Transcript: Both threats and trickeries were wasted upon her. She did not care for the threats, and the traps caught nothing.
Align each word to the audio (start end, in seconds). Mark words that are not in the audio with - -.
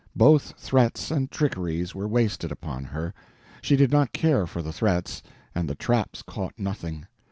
Both 0.15 0.55
threats 0.57 1.11
and 1.11 1.29
trickeries 1.29 1.93
were 1.93 2.07
wasted 2.07 2.51
upon 2.51 2.85
her. 2.85 3.13
She 3.61 3.75
did 3.75 3.91
not 3.91 4.13
care 4.13 4.47
for 4.47 4.63
the 4.63 4.73
threats, 4.73 5.21
and 5.53 5.69
the 5.69 5.75
traps 5.75 6.23
caught 6.23 6.57
nothing. 6.57 7.05